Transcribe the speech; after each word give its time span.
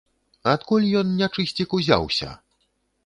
Адкуль 0.53 0.87
ён, 1.01 1.13
нячысцік, 1.19 1.77
узяўся? 1.81 2.29